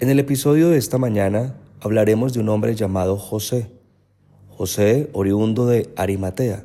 [0.00, 3.72] En el episodio de esta mañana hablaremos de un hombre llamado José.
[4.48, 6.64] José, oriundo de Arimatea,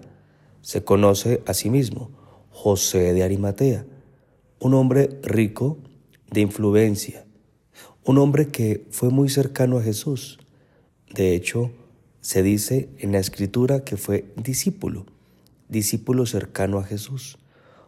[0.62, 2.12] se conoce a sí mismo,
[2.52, 3.88] José de Arimatea,
[4.60, 5.80] un hombre rico
[6.30, 7.26] de influencia,
[8.06, 10.38] un hombre que fue muy cercano a Jesús.
[11.12, 11.72] De hecho,
[12.22, 15.08] se dice en la escritura que fue discípulo,
[15.70, 17.40] discípulo cercano a Jesús.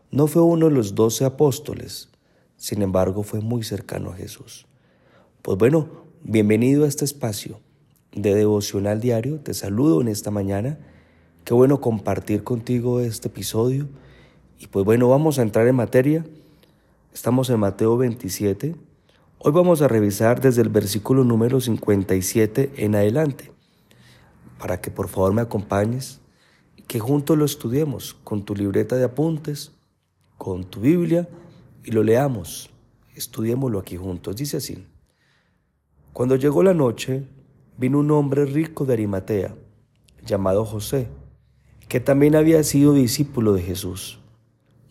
[0.09, 2.09] No fue uno de los doce apóstoles,
[2.57, 4.65] sin embargo fue muy cercano a Jesús.
[5.45, 5.87] Pues bueno,
[6.23, 7.59] bienvenido a este espacio
[8.15, 9.39] de devocional diario.
[9.41, 10.79] Te saludo en esta mañana.
[11.43, 13.87] Qué bueno compartir contigo este episodio.
[14.57, 16.25] Y pues bueno, vamos a entrar en materia.
[17.13, 18.75] Estamos en Mateo 27.
[19.37, 23.51] Hoy vamos a revisar desde el versículo número 57 en adelante.
[24.57, 26.21] Para que por favor me acompañes
[26.87, 29.73] que juntos lo estudiemos con tu libreta de apuntes,
[30.39, 31.29] con tu Biblia
[31.83, 32.71] y lo leamos.
[33.13, 34.35] Estudiémoslo aquí juntos.
[34.37, 34.87] Dice así.
[36.15, 37.27] Cuando llegó la noche,
[37.77, 39.53] vino un hombre rico de Arimatea,
[40.25, 41.09] llamado José,
[41.89, 44.21] que también había sido discípulo de Jesús.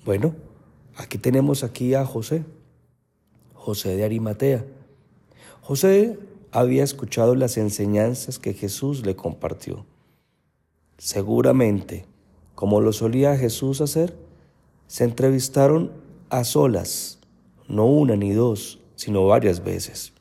[0.05, 0.35] Bueno,
[0.97, 2.45] aquí tenemos aquí a José,
[3.55, 4.67] José de Arimatea.
[5.63, 6.19] José
[6.53, 9.87] había escuchado las enseñanzas que Jesús le compartió.
[10.99, 12.05] Seguramente,
[12.55, 14.15] como lo solía Jesús hacer,
[14.89, 15.91] se entrevistaron
[16.29, 17.19] a solas,
[17.67, 20.14] no una ni dos, sino varias veces.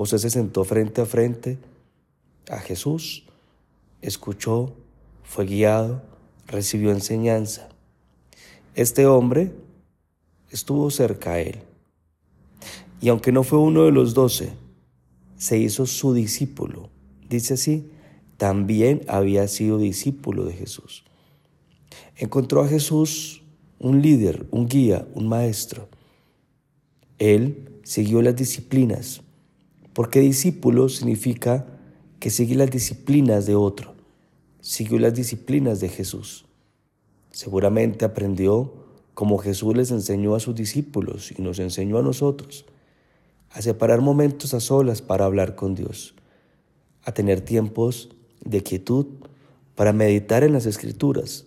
[0.00, 1.58] José se sentó frente a frente
[2.48, 3.26] a Jesús,
[4.00, 4.72] escuchó,
[5.24, 6.00] fue guiado,
[6.46, 7.68] recibió enseñanza.
[8.74, 9.52] Este hombre
[10.48, 11.58] estuvo cerca a él.
[13.02, 14.54] Y aunque no fue uno de los doce,
[15.36, 16.88] se hizo su discípulo.
[17.28, 17.90] Dice así,
[18.38, 21.04] también había sido discípulo de Jesús.
[22.16, 23.42] Encontró a Jesús
[23.78, 25.90] un líder, un guía, un maestro.
[27.18, 29.20] Él siguió las disciplinas
[29.92, 31.66] porque discípulo significa
[32.18, 33.94] que sigue las disciplinas de otro,
[34.60, 36.44] siguió las disciplinas de Jesús.
[37.30, 38.74] Seguramente aprendió
[39.14, 42.66] como Jesús les enseñó a sus discípulos y nos enseñó a nosotros,
[43.50, 46.14] a separar momentos a solas para hablar con Dios,
[47.04, 48.10] a tener tiempos
[48.44, 49.06] de quietud
[49.74, 51.46] para meditar en las escrituras,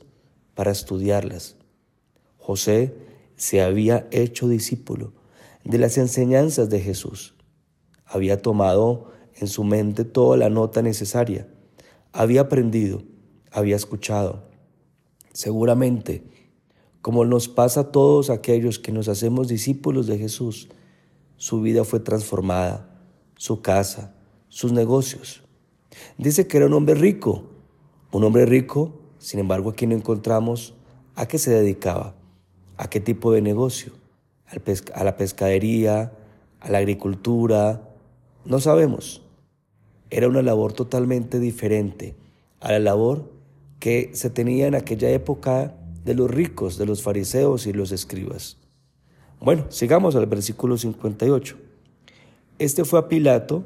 [0.56, 1.56] para estudiarlas.
[2.38, 2.94] José
[3.38, 5.14] se había hecho discípulo
[5.64, 7.33] de las enseñanzas de Jesús
[8.06, 11.48] había tomado en su mente toda la nota necesaria,
[12.12, 13.04] había aprendido,
[13.52, 14.44] había escuchado.
[15.32, 16.24] Seguramente,
[17.02, 20.70] como nos pasa a todos aquellos que nos hacemos discípulos de Jesús,
[21.38, 22.90] su vida fue transformada,
[23.36, 24.16] su casa,
[24.48, 25.44] sus negocios.
[26.18, 27.44] Dice que era un hombre rico,
[28.12, 30.76] un hombre rico, sin embargo aquí no encontramos
[31.16, 32.16] a qué se dedicaba,
[32.78, 33.94] a qué tipo de negocio,
[34.94, 36.14] a la pescadería,
[36.60, 37.93] a la agricultura,
[38.46, 39.22] no sabemos.
[40.10, 42.16] Era una labor totalmente diferente
[42.60, 43.32] a la labor
[43.80, 48.58] que se tenía en aquella época de los ricos, de los fariseos y los escribas.
[49.40, 51.58] Bueno, sigamos al versículo 58.
[52.60, 53.64] Este fue a Pilato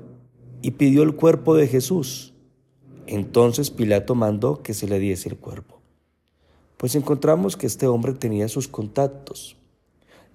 [0.62, 2.34] y pidió el cuerpo de Jesús.
[3.06, 5.82] Entonces Pilato mandó que se le diese el cuerpo.
[6.78, 9.58] Pues encontramos que este hombre tenía sus contactos,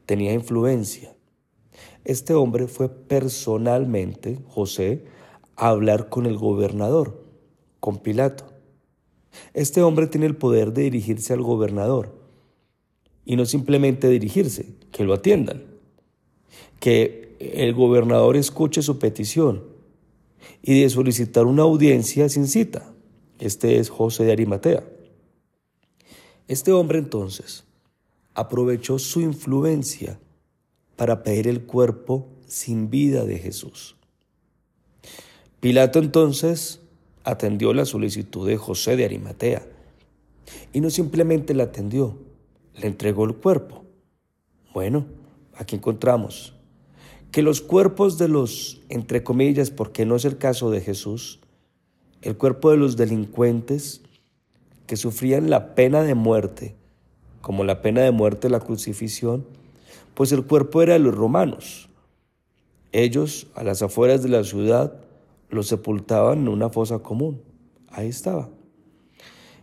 [0.06, 1.14] tenía influencia,
[2.04, 5.04] este hombre fue personalmente, José,
[5.56, 7.22] a hablar con el gobernador,
[7.80, 8.44] con Pilato.
[9.54, 12.14] Este hombre tiene el poder de dirigirse al gobernador
[13.24, 15.62] y no simplemente dirigirse, que lo atiendan,
[16.80, 19.64] que el gobernador escuche su petición
[20.62, 22.92] y de solicitar una audiencia sin cita.
[23.38, 24.84] Este es José de Arimatea.
[26.48, 27.64] Este hombre entonces
[28.34, 30.18] aprovechó su influencia
[31.02, 33.96] para pedir el cuerpo sin vida de Jesús.
[35.58, 36.78] Pilato entonces
[37.24, 39.66] atendió la solicitud de José de Arimatea
[40.72, 42.18] y no simplemente la atendió,
[42.76, 43.82] le entregó el cuerpo.
[44.72, 45.06] Bueno,
[45.56, 46.54] aquí encontramos
[47.32, 51.40] que los cuerpos de los, entre comillas, porque no es el caso de Jesús,
[52.20, 54.02] el cuerpo de los delincuentes
[54.86, 56.76] que sufrían la pena de muerte,
[57.40, 59.44] como la pena de muerte la crucifixión,
[60.14, 61.88] pues el cuerpo era de los romanos.
[62.92, 64.94] Ellos, a las afueras de la ciudad,
[65.48, 67.42] lo sepultaban en una fosa común.
[67.88, 68.48] Ahí estaba.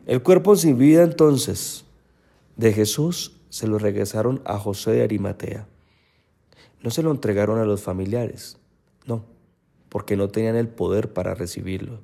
[0.05, 1.85] El cuerpo sin vida entonces
[2.57, 5.67] de Jesús se lo regresaron a José de Arimatea.
[6.81, 8.57] No se lo entregaron a los familiares,
[9.05, 9.25] no,
[9.89, 11.99] porque no tenían el poder para recibirlo.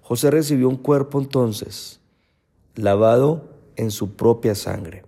[0.00, 2.00] José recibió un cuerpo entonces,
[2.74, 5.04] lavado en su propia sangre.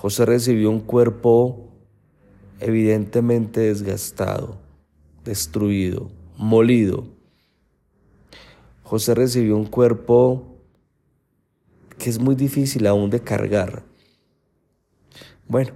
[0.00, 1.68] José recibió un cuerpo
[2.58, 4.56] evidentemente desgastado,
[5.26, 7.04] destruido, molido.
[8.82, 10.56] José recibió un cuerpo
[11.98, 13.82] que es muy difícil aún de cargar.
[15.46, 15.72] Bueno,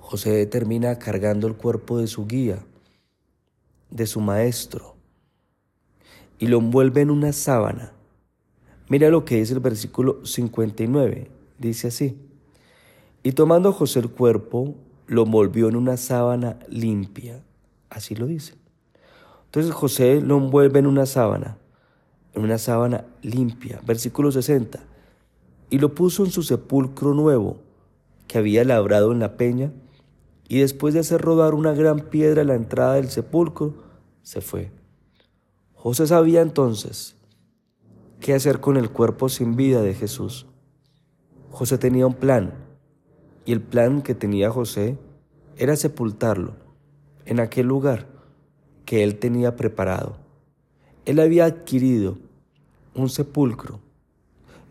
[0.00, 2.58] José termina cargando el cuerpo de su guía,
[3.88, 4.96] de su maestro,
[6.40, 7.92] y lo envuelve en una sábana.
[8.88, 11.30] Mira lo que dice el versículo 59.
[11.56, 12.29] Dice así.
[13.22, 14.74] Y tomando José el cuerpo,
[15.06, 17.42] lo envolvió en una sábana limpia.
[17.90, 18.54] Así lo dice.
[19.46, 21.58] Entonces José lo envuelve en una sábana,
[22.34, 23.80] en una sábana limpia.
[23.84, 24.78] Versículo 60.
[25.68, 27.58] Y lo puso en su sepulcro nuevo,
[28.28, 29.72] que había labrado en la peña,
[30.48, 33.74] y después de hacer rodar una gran piedra a la entrada del sepulcro,
[34.22, 34.70] se fue.
[35.74, 37.16] José sabía entonces
[38.20, 40.46] qué hacer con el cuerpo sin vida de Jesús.
[41.50, 42.54] José tenía un plan,
[43.44, 44.98] y el plan que tenía José
[45.56, 46.54] era sepultarlo
[47.26, 48.06] en aquel lugar
[48.84, 50.16] que él tenía preparado.
[51.04, 52.18] Él había adquirido
[52.94, 53.80] un sepulcro,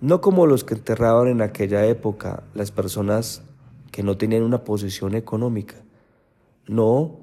[0.02, 3.44] no como los que enterraban en aquella época las personas
[3.92, 5.76] que no tenían una posición económica,
[6.68, 7.20] no,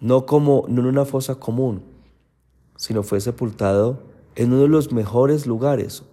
[0.00, 1.82] no como no en una fosa común,
[2.76, 4.02] sino fue sepultado
[4.36, 6.04] en uno de los mejores lugares,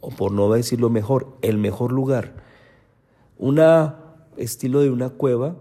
[0.00, 2.47] o por no decir lo mejor, el mejor lugar.
[3.38, 3.60] Un
[4.36, 5.56] estilo de una cueva,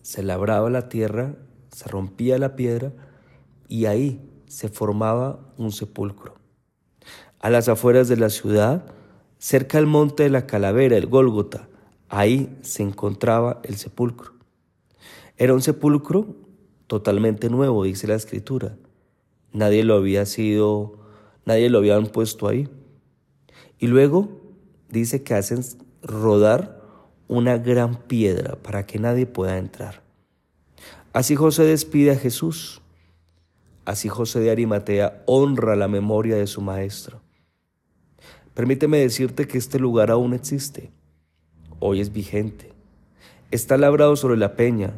[0.00, 1.34] se labraba la tierra,
[1.72, 2.92] se rompía la piedra
[3.66, 6.36] y ahí se formaba un sepulcro.
[7.40, 8.84] A las afueras de la ciudad,
[9.38, 11.68] cerca del monte de la calavera, el Gólgota,
[12.08, 14.32] ahí se encontraba el sepulcro.
[15.36, 16.36] Era un sepulcro
[16.86, 18.76] totalmente nuevo, dice la escritura.
[19.52, 21.00] Nadie lo había sido,
[21.44, 22.68] nadie lo habían puesto ahí.
[23.80, 24.28] Y luego
[24.88, 25.64] dice que hacen
[26.02, 26.82] rodar
[27.28, 30.02] una gran piedra para que nadie pueda entrar.
[31.12, 32.82] Así José despide a Jesús.
[33.84, 37.20] Así José de Arimatea honra la memoria de su maestro.
[38.54, 40.90] Permíteme decirte que este lugar aún existe.
[41.80, 42.72] Hoy es vigente.
[43.50, 44.94] Está labrado sobre la peña,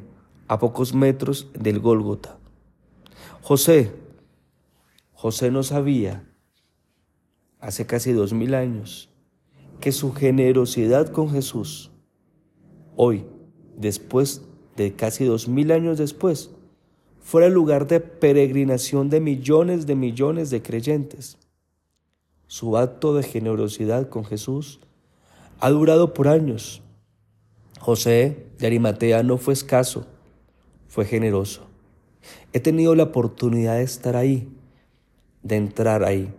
[0.48, 2.36] a pocos metros del Gólgota.
[3.42, 3.92] José,
[5.12, 6.24] José no sabía,
[7.60, 9.08] hace casi dos mil años,
[9.80, 11.90] que su generosidad con Jesús,
[12.96, 13.24] hoy,
[13.76, 14.42] después
[14.76, 16.50] de casi dos mil años después,
[17.20, 21.38] fuera el lugar de peregrinación de millones de millones de creyentes.
[22.46, 24.80] Su acto de generosidad con Jesús
[25.60, 26.82] ha durado por años.
[27.80, 30.06] José de Arimatea no fue escaso,
[30.88, 31.66] fue generoso.
[32.52, 34.48] He tenido la oportunidad de estar ahí
[35.44, 36.34] de entrar ahí.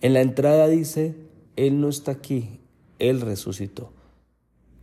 [0.00, 1.14] En la entrada dice,
[1.56, 2.60] Él no está aquí,
[2.98, 3.92] Él resucitó.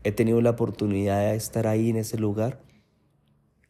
[0.04, 2.60] He tenido la oportunidad de estar ahí en ese lugar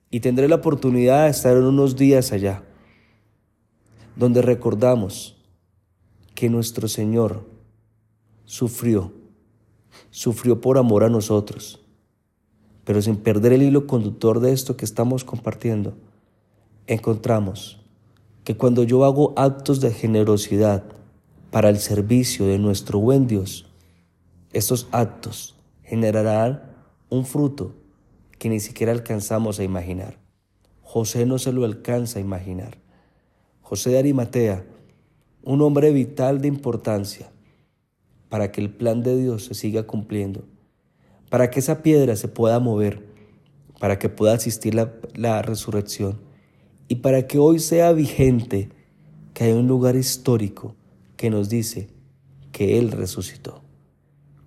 [0.10, 2.64] y tendré la oportunidad de estar en unos días allá,
[4.16, 5.36] donde recordamos
[6.34, 7.46] que nuestro Señor
[8.46, 9.12] sufrió,
[10.10, 11.82] sufrió por amor a nosotros,
[12.84, 15.96] pero sin perder el hilo conductor de esto que estamos compartiendo,
[16.88, 17.80] encontramos
[18.44, 20.84] que cuando yo hago actos de generosidad
[21.54, 23.68] para el servicio de nuestro buen Dios,
[24.54, 26.64] estos actos generarán
[27.10, 27.76] un fruto
[28.40, 30.18] que ni siquiera alcanzamos a imaginar.
[30.82, 32.80] José no se lo alcanza a imaginar.
[33.62, 34.66] José de Arimatea,
[35.44, 37.30] un hombre vital de importancia
[38.30, 40.46] para que el plan de Dios se siga cumpliendo,
[41.30, 43.06] para que esa piedra se pueda mover,
[43.80, 46.20] para que pueda asistir la, la resurrección
[46.88, 48.70] y para que hoy sea vigente
[49.36, 50.75] que hay un lugar histórico
[51.15, 51.89] que nos dice
[52.51, 53.62] que Él resucitó.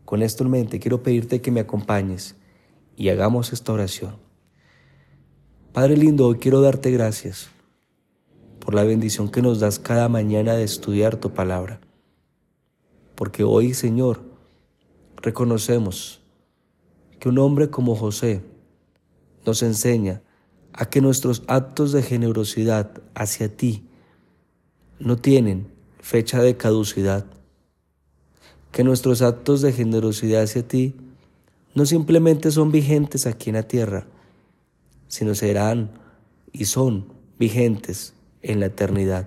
[0.04, 2.37] Con esto en mente quiero pedirte que me acompañes
[2.96, 4.16] y hagamos esta oración.
[5.73, 7.49] Padre lindo, hoy quiero darte gracias
[8.61, 11.80] por la bendición que nos das cada mañana de estudiar tu palabra.
[13.14, 14.23] Porque hoy, Señor,
[15.16, 16.23] reconocemos
[17.20, 18.42] que un hombre como José
[19.44, 20.23] nos enseña
[20.73, 23.88] a que nuestros actos de generosidad hacia ti
[24.99, 25.75] no tienen
[26.06, 27.26] fecha de caducidad,
[28.70, 30.94] que nuestros actos de generosidad hacia ti
[31.75, 34.06] no simplemente son vigentes aquí en la tierra,
[35.08, 35.90] sino serán
[36.52, 39.26] y son vigentes en la eternidad.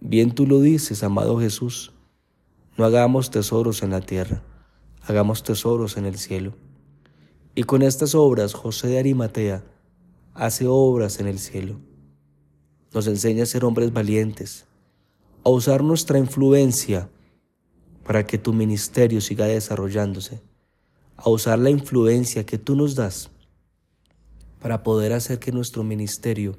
[0.00, 1.90] Bien tú lo dices, amado Jesús,
[2.78, 4.44] no hagamos tesoros en la tierra,
[5.02, 6.54] hagamos tesoros en el cielo.
[7.56, 9.64] Y con estas obras, José de Arimatea,
[10.34, 11.80] hace obras en el cielo.
[12.92, 14.66] Nos enseña a ser hombres valientes,
[15.44, 17.08] a usar nuestra influencia
[18.04, 20.40] para que tu ministerio siga desarrollándose,
[21.16, 23.30] a usar la influencia que tú nos das
[24.60, 26.58] para poder hacer que nuestro ministerio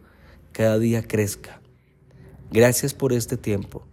[0.52, 1.60] cada día crezca.
[2.52, 3.88] Gracias por este tiempo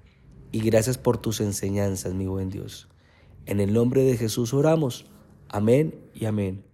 [0.52, 2.88] y gracias por tus enseñanzas, mi buen Dios.
[3.46, 5.06] En el nombre de Jesús oramos.
[5.49, 6.71] Amén y amén.